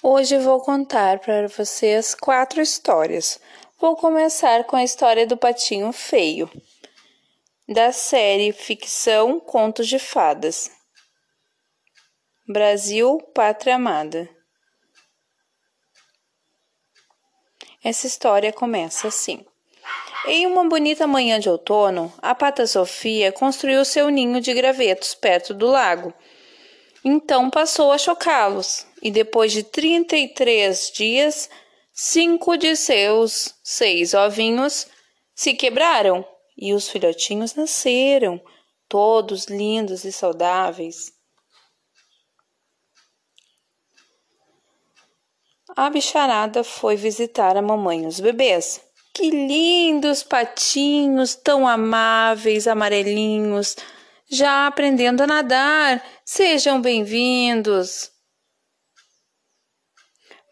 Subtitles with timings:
[0.00, 3.40] Hoje vou contar para vocês quatro histórias.
[3.80, 6.48] Vou começar com a história do Patinho Feio,
[7.68, 10.70] da série Ficção Contos de Fadas.
[12.46, 14.30] Brasil, Pátria Amada.
[17.82, 19.44] Essa história começa assim.
[20.28, 25.52] Em uma bonita manhã de outono, a Pata Sofia construiu seu ninho de gravetos perto
[25.52, 26.14] do lago.
[27.04, 31.48] Então passou a chocá-los, e depois de trinta e três dias,
[31.92, 34.86] cinco de seus seis ovinhos
[35.34, 36.26] se quebraram
[36.56, 38.40] e os filhotinhos nasceram,
[38.88, 41.12] todos lindos e saudáveis.
[45.76, 48.80] A bicharada foi visitar a mamãe e os bebês.
[49.14, 53.76] Que lindos patinhos, tão amáveis, amarelinhos,
[54.28, 56.04] já aprendendo a nadar.
[56.24, 58.12] Sejam bem-vindos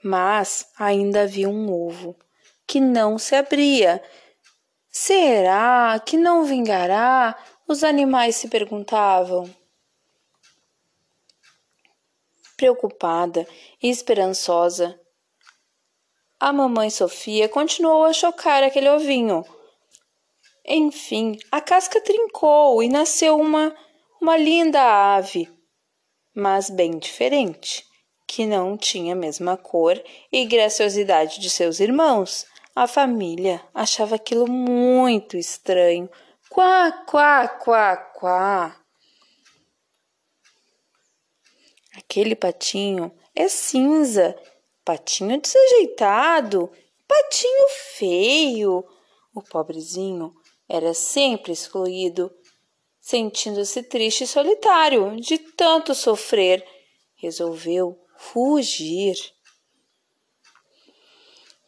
[0.07, 2.16] mas ainda havia um ovo
[2.65, 4.01] que não se abria.
[4.88, 7.37] Será que não vingará?
[7.66, 9.52] Os animais se perguntavam.
[12.57, 13.47] Preocupada
[13.82, 14.99] e esperançosa,
[16.38, 19.45] a mamãe Sofia continuou a chocar aquele ovinho.
[20.69, 23.73] Enfim, a casca trincou e nasceu uma,
[24.21, 24.83] uma linda
[25.15, 25.49] ave,
[26.35, 27.87] mas bem diferente
[28.27, 32.45] que não tinha a mesma cor e graciosidade de seus irmãos.
[32.75, 36.11] A família achava aquilo muito estranho.
[36.51, 38.77] Quá, quá, quá, quá.
[41.97, 44.37] Aquele patinho é cinza,
[44.85, 46.71] patinho desajeitado,
[47.07, 48.85] patinho feio.
[49.33, 50.35] O pobrezinho
[50.69, 52.31] era sempre excluído,
[53.01, 56.67] sentindo-se triste e solitário de tanto sofrer.
[57.15, 59.17] Resolveu fugir.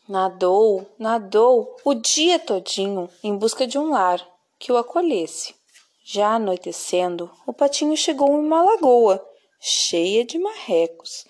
[0.08, 4.26] Nadou, nadou o dia todinho em busca de um lar
[4.58, 5.54] que o acolhesse.
[6.02, 9.24] Já anoitecendo, o patinho chegou em uma lagoa
[9.60, 11.26] cheia de marrecos.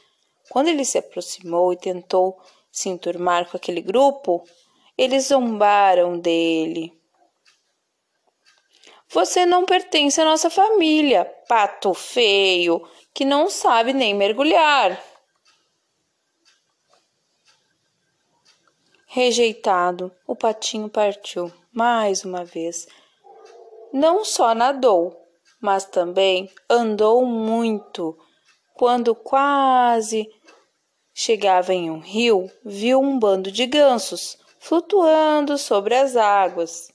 [0.50, 2.40] Quando ele se aproximou e tentou
[2.70, 4.44] se enturmar com aquele grupo,
[4.96, 6.97] eles zombaram dele.
[9.10, 15.02] Você não pertence à nossa família, pato feio, que não sabe nem mergulhar.
[19.06, 22.86] Rejeitado, o patinho partiu mais uma vez.
[23.92, 25.18] Não só nadou,
[25.58, 28.18] mas também andou muito.
[28.74, 30.28] Quando quase
[31.14, 36.92] chegava em um rio, viu um bando de gansos flutuando sobre as águas.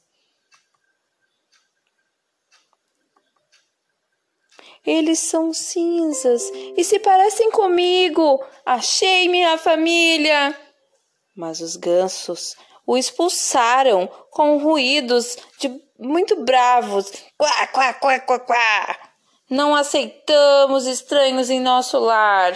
[4.85, 6.43] Eles são cinzas
[6.75, 8.43] e se parecem comigo.
[8.65, 10.57] Achei minha família.
[11.35, 12.55] Mas os gansos
[12.85, 17.11] o expulsaram com ruídos de muito bravos.
[17.37, 18.99] Quá, quá, quá, quá, quá.
[19.49, 22.53] Não aceitamos estranhos em nosso lar.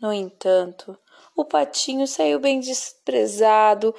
[0.00, 0.98] No entanto,
[1.36, 3.94] o patinho saiu bem desprezado,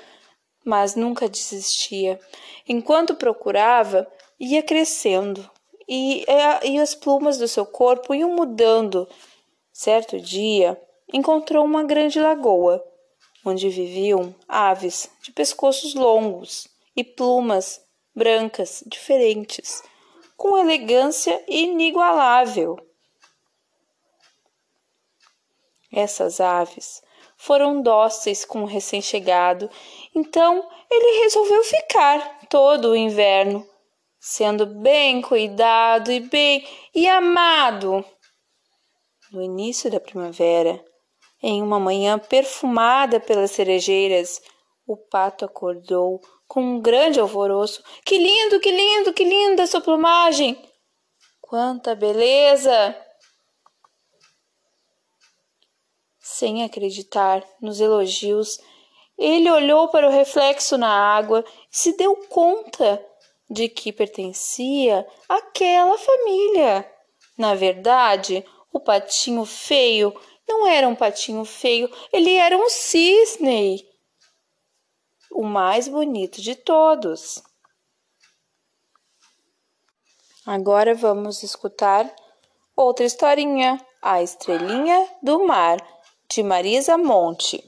[0.66, 2.20] mas nunca desistia.
[2.68, 4.08] Enquanto procurava,
[4.44, 5.50] ia crescendo
[5.88, 6.26] e,
[6.64, 9.08] e as plumas do seu corpo iam mudando.
[9.72, 10.80] Certo dia,
[11.12, 12.84] encontrou uma grande lagoa,
[13.46, 17.82] onde viviam aves de pescoços longos e plumas
[18.16, 19.82] brancas diferentes,
[20.36, 22.78] com elegância inigualável.
[25.92, 27.02] Essas aves
[27.38, 29.70] foram dóceis com o recém-chegado,
[30.14, 33.68] então ele resolveu ficar todo o inverno,
[34.26, 38.06] sendo bem cuidado e bem e amado.
[39.34, 40.82] No início da primavera,
[41.42, 44.42] em uma manhã perfumada pelas cerejeiras,
[44.88, 47.84] o pato acordou com um grande alvoroço.
[48.06, 50.58] Que lindo, que lindo, que linda sua plumagem!
[51.42, 52.96] Quanta beleza!
[56.22, 58.58] Sem acreditar nos elogios,
[59.18, 63.06] ele olhou para o reflexo na água e se deu conta
[63.54, 66.92] de que pertencia àquela família.
[67.38, 70.14] Na verdade, o patinho feio
[70.48, 73.88] não era um patinho feio, ele era um cisne,
[75.32, 77.42] o mais bonito de todos.
[80.46, 82.14] Agora vamos escutar
[82.76, 85.78] outra historinha, A Estrelinha do Mar,
[86.30, 87.64] de Marisa Monte.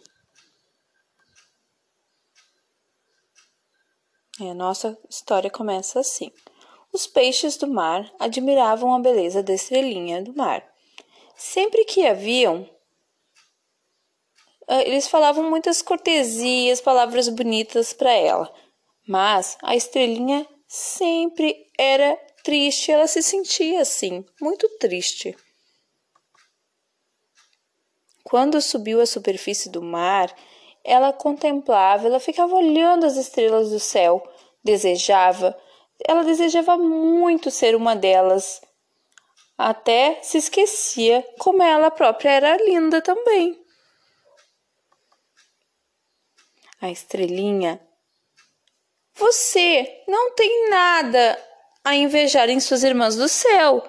[4.40, 6.32] A nossa história começa assim.
[6.92, 10.64] Os peixes do mar admiravam a beleza da estrelinha do mar
[11.36, 12.70] sempre que haviam,
[14.68, 18.52] ah, eles falavam muitas cortesias, palavras bonitas para ela.
[19.08, 25.36] Mas a estrelinha sempre era triste, ela se sentia assim, muito triste.
[28.24, 30.36] Quando subiu à superfície do mar,
[30.86, 34.24] ela contemplava, ela ficava olhando as estrelas do céu,
[34.64, 35.58] desejava,
[36.08, 38.62] ela desejava muito ser uma delas.
[39.58, 43.60] Até se esquecia como ela própria era linda também.
[46.82, 47.82] A estrelinha.
[49.16, 51.42] Você não tem nada
[51.84, 53.82] a invejar em suas irmãs do céu,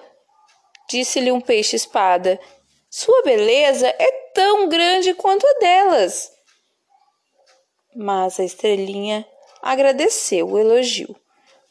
[0.88, 2.40] disse-lhe um peixe-espada.
[2.88, 6.35] Sua beleza é tão grande quanto a delas.
[7.98, 9.26] Mas a estrelinha
[9.62, 11.16] agradeceu o elogio,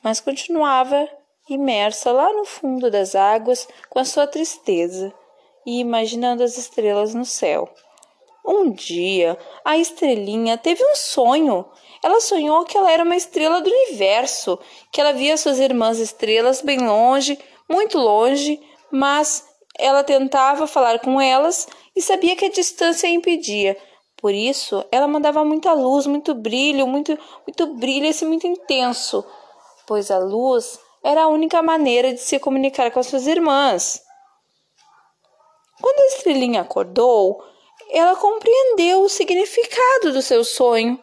[0.04, 1.08] mas continuava
[1.48, 5.14] imersa lá no fundo das águas com a sua tristeza
[5.68, 7.70] e imaginando as estrelas no céu.
[8.44, 11.64] Um dia, a estrelinha teve um sonho.
[12.02, 14.58] Ela sonhou que ela era uma estrela do universo,
[14.92, 17.38] que ela via suas irmãs estrelas bem longe,
[17.70, 18.60] muito longe,
[18.92, 23.78] mas ela tentava falar com elas e sabia que a distância a impedia.
[24.26, 29.24] Por isso, ela mandava muita luz, muito brilho, muito, muito brilho, esse muito intenso,
[29.86, 34.02] pois a luz era a única maneira de se comunicar com as suas irmãs.
[35.80, 37.40] Quando a estrelinha acordou,
[37.92, 41.00] ela compreendeu o significado do seu sonho.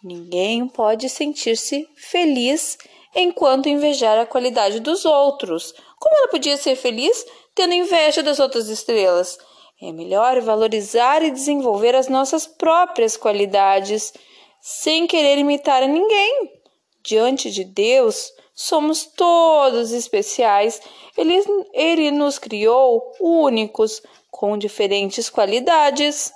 [0.00, 2.78] Ninguém pode sentir-se feliz
[3.12, 5.74] enquanto invejar a qualidade dos outros.
[5.98, 7.26] Como ela podia ser feliz
[7.56, 9.36] tendo inveja das outras estrelas?
[9.82, 14.12] É melhor valorizar e desenvolver as nossas próprias qualidades,
[14.60, 16.62] sem querer imitar a ninguém.
[17.02, 20.80] Diante de Deus, somos todos especiais.
[21.18, 21.34] Ele,
[21.72, 24.00] ele nos criou únicos,
[24.30, 26.32] com diferentes qualidades.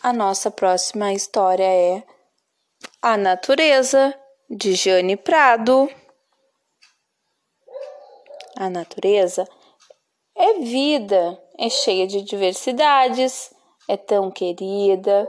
[0.00, 2.04] A nossa próxima história é
[3.02, 4.14] A Natureza,
[4.48, 5.90] de Jane Prado.
[8.56, 9.46] A natureza
[10.38, 13.52] é vida, é cheia de diversidades,
[13.88, 15.28] é tão querida,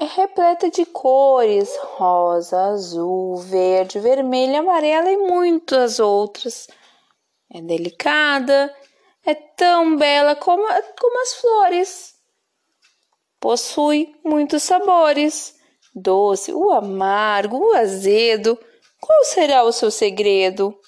[0.00, 6.68] é repleta de cores rosa, azul, verde, vermelho, amarela e muitas outras.
[7.52, 8.74] É delicada,
[9.26, 10.62] é tão bela como,
[10.98, 12.14] como as flores.
[13.38, 15.54] Possui muitos sabores:
[15.94, 18.58] doce, o amargo, o azedo.
[19.00, 20.78] Qual será o seu segredo?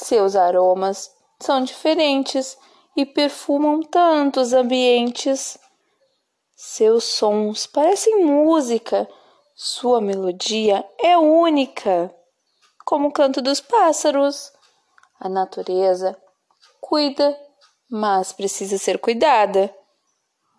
[0.00, 1.10] Seus aromas
[1.40, 2.56] são diferentes
[2.96, 5.58] e perfumam tantos ambientes.
[6.54, 9.08] Seus sons parecem música,
[9.56, 12.14] sua melodia é única
[12.84, 14.52] como o canto dos pássaros.
[15.18, 16.16] A natureza
[16.80, 17.36] cuida,
[17.90, 19.74] mas precisa ser cuidada.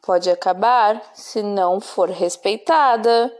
[0.03, 3.33] Pode acabar se não for respeitada.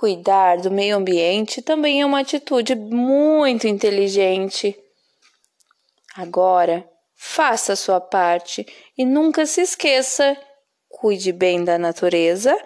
[0.00, 4.74] Cuidar do meio ambiente também é uma atitude muito inteligente.
[6.16, 8.66] Agora, faça a sua parte
[8.96, 10.34] e nunca se esqueça:
[10.88, 12.58] cuide bem da natureza,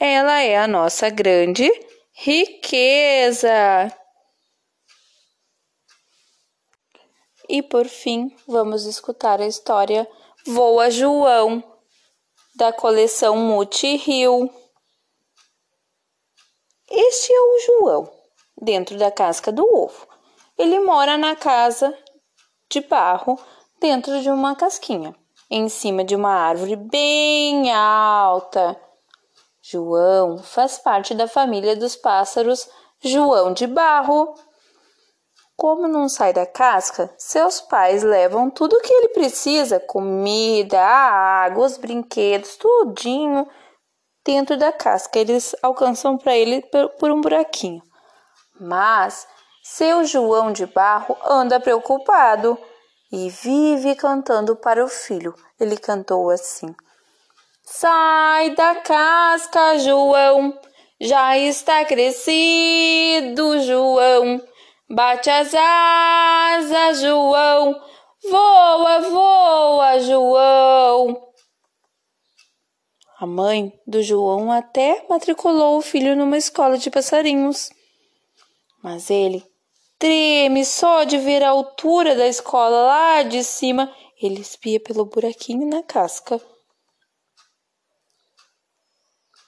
[0.00, 1.70] ela é a nossa grande
[2.12, 3.48] riqueza.
[7.48, 10.04] E por fim, vamos escutar a história
[10.44, 11.62] Voa João,
[12.56, 14.65] da coleção Muti Rio.
[16.88, 18.10] Este é o João,
[18.62, 20.06] dentro da casca do ovo.
[20.56, 21.92] Ele mora na casa
[22.70, 23.36] de barro,
[23.80, 25.12] dentro de uma casquinha,
[25.50, 28.80] em cima de uma árvore bem alta.
[29.60, 32.68] João faz parte da família dos pássaros
[33.00, 34.34] João de Barro.
[35.56, 41.66] Como não sai da casca, seus pais levam tudo o que ele precisa, comida, água,
[41.66, 43.44] os brinquedos, tudinho
[44.26, 45.18] dentro da casca.
[45.18, 46.62] Eles alcançam para ele
[46.98, 47.80] por um buraquinho.
[48.60, 49.26] Mas
[49.62, 52.58] seu João de Barro anda preocupado
[53.12, 55.34] e vive cantando para o filho.
[55.60, 56.74] Ele cantou assim:
[57.62, 60.58] Sai da casca, João,
[61.00, 64.42] já está crescido, João.
[64.88, 67.80] Bate as asas, João,
[68.30, 71.25] voa, voa, João.
[73.18, 77.70] A mãe do João até matriculou o filho numa escola de passarinhos.
[78.82, 79.42] Mas ele
[79.98, 83.90] treme só de ver a altura da escola lá de cima.
[84.20, 86.38] Ele espia pelo buraquinho na casca.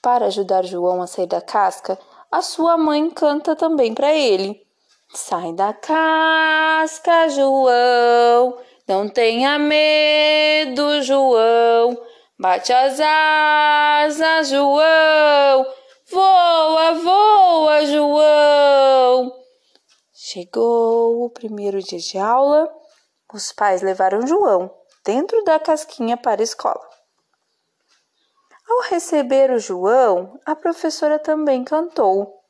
[0.01, 1.99] Para ajudar João a sair da casca,
[2.31, 4.65] a sua mãe canta também para ele.
[5.13, 8.57] Sai da casca, João,
[8.87, 12.08] não tenha medo, João.
[12.41, 15.67] Bate as asas, João,
[16.09, 19.35] voa, voa, João.
[20.13, 22.73] Chegou o primeiro dia de aula,
[23.33, 26.89] os pais levaram João dentro da casquinha para a escola.
[28.69, 32.41] Ao receber o João, a professora também cantou.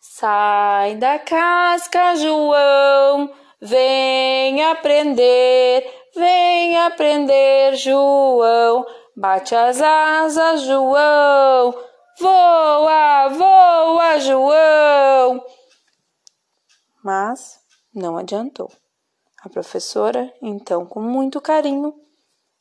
[0.00, 8.86] Sai da casca, João, vem aprender, vem aprender, João.
[9.20, 11.74] Bate as asas, João,
[12.20, 15.44] voa, voa, João.
[17.02, 17.58] Mas
[17.92, 18.70] não adiantou.
[19.42, 22.00] A professora, então, com muito carinho,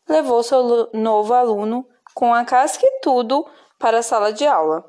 [0.09, 3.47] levou seu novo aluno com a casca e tudo
[3.77, 4.83] para a sala de aula.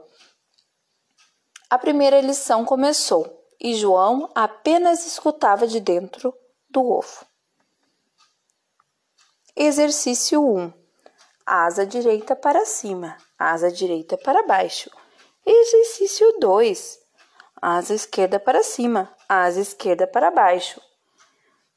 [1.68, 6.32] A primeira lição começou e João apenas escutava de dentro
[6.70, 7.26] do ovo.
[9.54, 10.77] Exercício 1.
[11.50, 14.90] Asa direita para cima, asa direita para baixo.
[15.46, 16.98] Exercício 2.
[17.62, 20.80] Asa esquerda para cima, asa esquerda para baixo.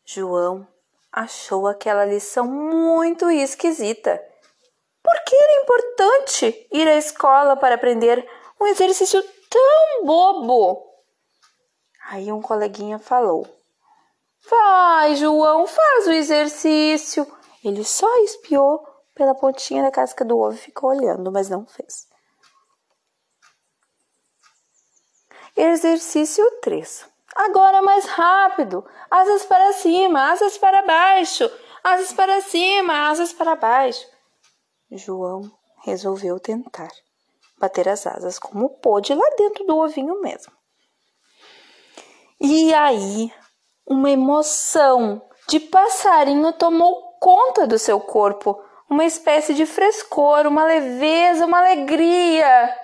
[0.04, 0.68] João
[1.12, 4.22] achou aquela lição muito esquisita
[5.04, 8.28] por que era importante ir à escola para aprender
[8.60, 10.86] um exercício tão bobo?
[12.10, 13.48] Aí um coleguinha falou:
[14.48, 17.26] Vai, João, faz o exercício.
[17.64, 18.86] Ele só espiou
[19.22, 22.08] pela pontinha da casca do ovo e ficou olhando, mas não fez.
[25.56, 27.06] Exercício 3.
[27.36, 28.84] Agora mais rápido.
[29.12, 31.48] Asas para cima, asas para baixo,
[31.84, 34.08] asas para cima, asas para baixo.
[34.90, 35.52] João
[35.84, 36.90] resolveu tentar
[37.60, 40.52] bater as asas como pôde lá dentro do ovinho mesmo.
[42.40, 43.32] E aí,
[43.86, 48.60] uma emoção de passarinho tomou conta do seu corpo,
[48.92, 52.78] uma espécie de frescor, uma leveza, uma alegria.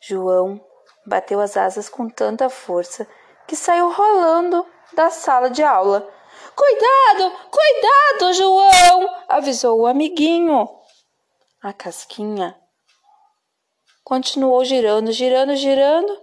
[0.00, 0.58] João
[1.06, 3.06] bateu as asas com tanta força
[3.46, 6.10] que saiu rolando da sala de aula
[6.54, 9.24] Cuidado, cuidado, João!
[9.28, 10.66] avisou o amiguinho.
[11.62, 12.58] A casquinha
[14.02, 16.22] continuou girando, girando, girando.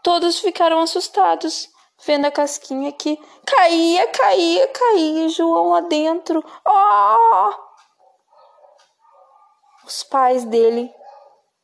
[0.00, 1.68] Todos ficaram assustados,
[2.04, 6.44] vendo a casquinha que caía, caía, caía, João lá dentro.
[6.66, 7.54] Oh!
[9.86, 10.92] Os pais dele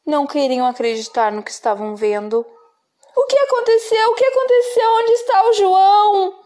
[0.06, 2.46] não queriam acreditar no que estavam vendo.
[3.14, 4.10] O que aconteceu?
[4.10, 4.90] O que aconteceu?
[4.90, 6.42] Onde está o João?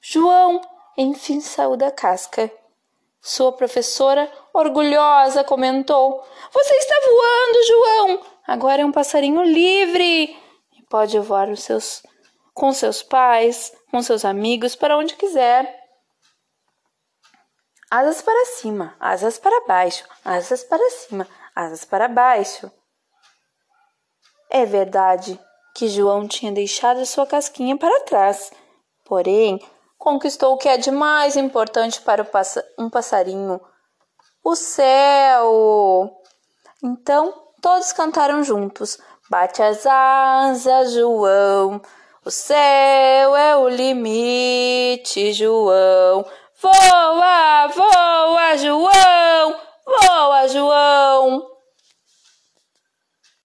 [0.00, 0.60] João,
[0.96, 2.50] enfim, saiu da casca.
[3.20, 8.20] Sua professora, orgulhosa, comentou: Você está voando, João!
[8.46, 10.36] Agora é um passarinho livre
[10.92, 12.02] pode voar os seus,
[12.52, 15.82] com seus pais, com seus amigos, para onde quiser.
[17.90, 22.70] Asas para cima, asas para baixo, asas para cima, asas para baixo.
[24.50, 25.40] É verdade
[25.74, 28.52] que João tinha deixado sua casquinha para trás,
[29.06, 32.28] porém conquistou o que é de mais importante para
[32.78, 33.58] um passarinho:
[34.44, 36.20] o céu.
[36.82, 37.32] Então,
[37.62, 38.98] todos cantaram juntos:
[39.32, 41.80] Bate as asas, João.
[42.22, 46.22] O céu é o limite, João.
[46.60, 49.56] Voa, voa, João.
[49.86, 51.51] Voa, João.